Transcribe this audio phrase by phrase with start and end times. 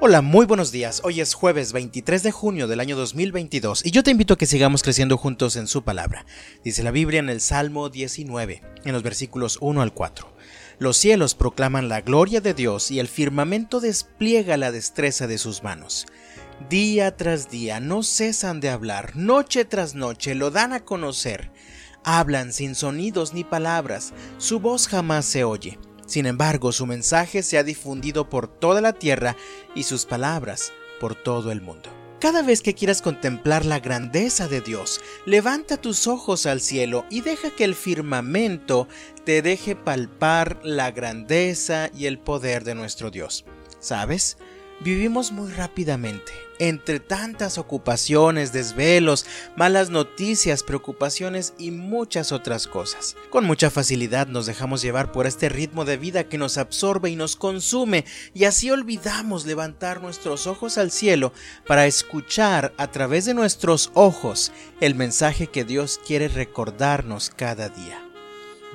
[0.00, 1.00] Hola, muy buenos días.
[1.02, 4.46] Hoy es jueves 23 de junio del año 2022 y yo te invito a que
[4.46, 6.24] sigamos creciendo juntos en su palabra.
[6.62, 10.32] Dice la Biblia en el Salmo 19, en los versículos 1 al 4.
[10.78, 15.64] Los cielos proclaman la gloria de Dios y el firmamento despliega la destreza de sus
[15.64, 16.06] manos.
[16.70, 21.50] Día tras día no cesan de hablar, noche tras noche lo dan a conocer.
[22.04, 25.76] Hablan sin sonidos ni palabras, su voz jamás se oye
[26.08, 29.36] sin embargo, su mensaje se ha difundido por toda la tierra
[29.74, 31.90] y sus palabras por todo el mundo.
[32.18, 37.20] Cada vez que quieras contemplar la grandeza de Dios, levanta tus ojos al cielo y
[37.20, 38.88] deja que el firmamento
[39.24, 43.44] te deje palpar la grandeza y el poder de nuestro Dios.
[43.78, 44.38] ¿Sabes?
[44.80, 49.26] Vivimos muy rápidamente, entre tantas ocupaciones, desvelos,
[49.56, 53.16] malas noticias, preocupaciones y muchas otras cosas.
[53.30, 57.16] Con mucha facilidad nos dejamos llevar por este ritmo de vida que nos absorbe y
[57.16, 58.04] nos consume
[58.34, 61.32] y así olvidamos levantar nuestros ojos al cielo
[61.66, 68.04] para escuchar a través de nuestros ojos el mensaje que Dios quiere recordarnos cada día.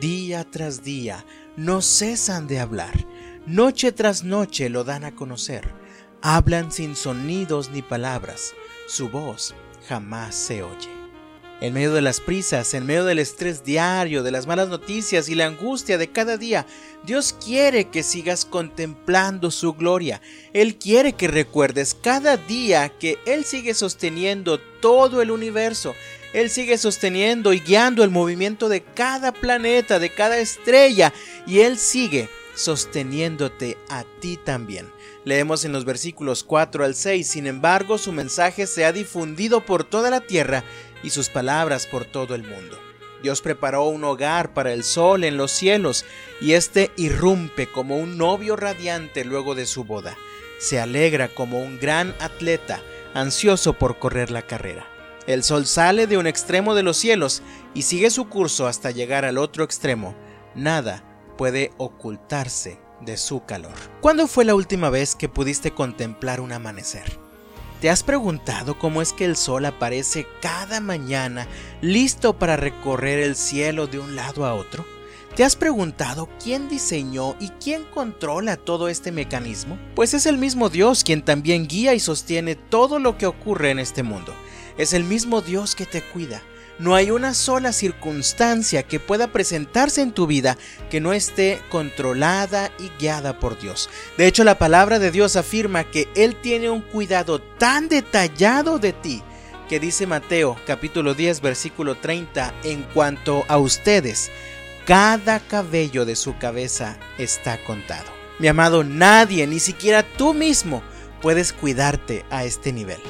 [0.00, 1.24] Día tras día
[1.56, 2.94] no cesan de hablar,
[3.46, 5.87] noche tras noche lo dan a conocer
[6.20, 8.52] Hablan sin sonidos ni palabras,
[8.88, 9.54] su voz
[9.88, 10.90] jamás se oye.
[11.60, 15.36] En medio de las prisas, en medio del estrés diario, de las malas noticias y
[15.36, 16.66] la angustia de cada día,
[17.04, 20.20] Dios quiere que sigas contemplando su gloria.
[20.52, 25.94] Él quiere que recuerdes cada día que Él sigue sosteniendo todo el universo.
[26.32, 31.12] Él sigue sosteniendo y guiando el movimiento de cada planeta, de cada estrella,
[31.46, 34.90] y Él sigue sosteniéndote a ti también.
[35.24, 39.84] Leemos en los versículos 4 al 6, sin embargo su mensaje se ha difundido por
[39.84, 40.64] toda la tierra
[41.02, 42.78] y sus palabras por todo el mundo.
[43.22, 46.04] Dios preparó un hogar para el sol en los cielos
[46.40, 50.16] y éste irrumpe como un novio radiante luego de su boda.
[50.58, 52.80] Se alegra como un gran atleta,
[53.14, 54.97] ansioso por correr la carrera.
[55.28, 57.42] El sol sale de un extremo de los cielos
[57.74, 60.14] y sigue su curso hasta llegar al otro extremo.
[60.54, 61.04] Nada
[61.36, 63.74] puede ocultarse de su calor.
[64.00, 67.18] ¿Cuándo fue la última vez que pudiste contemplar un amanecer?
[67.82, 71.46] ¿Te has preguntado cómo es que el sol aparece cada mañana
[71.82, 74.86] listo para recorrer el cielo de un lado a otro?
[75.36, 79.78] ¿Te has preguntado quién diseñó y quién controla todo este mecanismo?
[79.94, 83.78] Pues es el mismo Dios quien también guía y sostiene todo lo que ocurre en
[83.78, 84.34] este mundo.
[84.78, 86.42] Es el mismo Dios que te cuida,
[86.78, 90.56] no hay una sola circunstancia que pueda presentarse en tu vida
[90.90, 93.90] que no esté controlada y guiada por Dios.
[94.16, 98.92] De hecho, la palabra de Dios afirma que Él tiene un cuidado tan detallado de
[98.92, 99.22] ti
[99.68, 104.30] que dice Mateo capítulo 10 versículo 30 en cuanto a ustedes,
[104.86, 108.10] cada cabello de su cabeza está contado.
[108.38, 110.80] Mi amado, nadie, ni siquiera tú mismo,
[111.20, 113.00] puedes cuidarte a este nivel.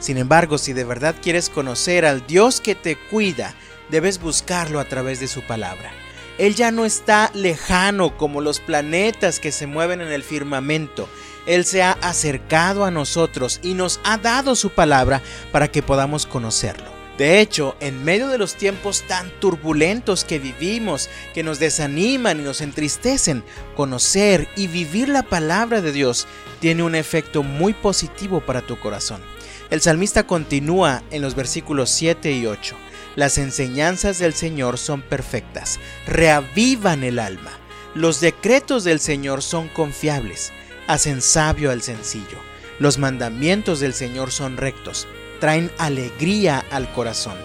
[0.00, 3.54] Sin embargo, si de verdad quieres conocer al Dios que te cuida,
[3.90, 5.92] debes buscarlo a través de su palabra.
[6.38, 11.06] Él ya no está lejano como los planetas que se mueven en el firmamento.
[11.46, 15.20] Él se ha acercado a nosotros y nos ha dado su palabra
[15.52, 17.00] para que podamos conocerlo.
[17.18, 22.42] De hecho, en medio de los tiempos tan turbulentos que vivimos, que nos desaniman y
[22.42, 23.44] nos entristecen,
[23.76, 26.26] conocer y vivir la palabra de Dios
[26.60, 29.20] tiene un efecto muy positivo para tu corazón.
[29.70, 32.76] El salmista continúa en los versículos 7 y 8.
[33.14, 37.52] Las enseñanzas del Señor son perfectas, reavivan el alma.
[37.94, 40.52] Los decretos del Señor son confiables,
[40.88, 42.38] hacen sabio al sencillo.
[42.80, 45.06] Los mandamientos del Señor son rectos,
[45.38, 47.36] traen alegría al corazón.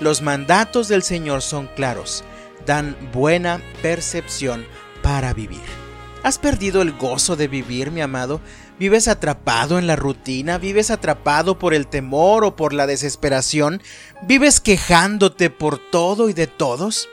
[0.00, 2.22] Los mandatos del Señor son claros,
[2.64, 4.64] dan buena percepción
[5.02, 5.81] para vivir.
[6.22, 8.40] ¿Has perdido el gozo de vivir, mi amado?
[8.78, 10.56] ¿Vives atrapado en la rutina?
[10.56, 13.82] ¿Vives atrapado por el temor o por la desesperación?
[14.22, 17.08] ¿Vives quejándote por todo y de todos?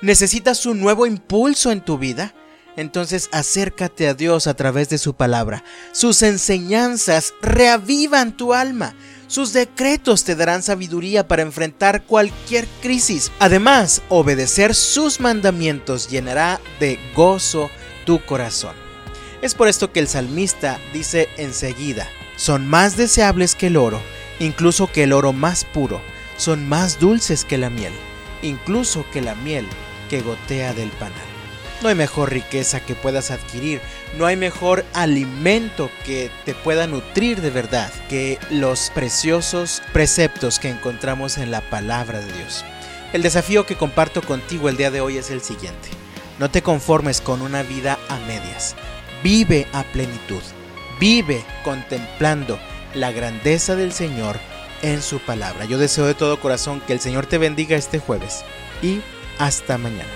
[0.00, 2.34] ¿Necesitas un nuevo impulso en tu vida?
[2.76, 5.62] Entonces acércate a Dios a través de su palabra.
[5.92, 8.94] Sus enseñanzas reavivan tu alma.
[9.26, 13.30] Sus decretos te darán sabiduría para enfrentar cualquier crisis.
[13.40, 17.70] Además, obedecer sus mandamientos llenará de gozo
[18.04, 18.74] tu corazón.
[19.42, 24.00] Es por esto que el salmista dice enseguida, son más deseables que el oro,
[24.38, 26.00] incluso que el oro más puro,
[26.36, 27.92] son más dulces que la miel,
[28.42, 29.66] incluso que la miel
[30.08, 31.14] que gotea del panal.
[31.82, 33.80] No hay mejor riqueza que puedas adquirir,
[34.16, 40.70] no hay mejor alimento que te pueda nutrir de verdad que los preciosos preceptos que
[40.70, 42.64] encontramos en la palabra de Dios.
[43.12, 46.03] El desafío que comparto contigo el día de hoy es el siguiente.
[46.38, 48.74] No te conformes con una vida a medias.
[49.22, 50.42] Vive a plenitud.
[50.98, 52.58] Vive contemplando
[52.94, 54.38] la grandeza del Señor
[54.82, 55.64] en su palabra.
[55.64, 58.44] Yo deseo de todo corazón que el Señor te bendiga este jueves
[58.82, 59.00] y
[59.38, 60.10] hasta mañana.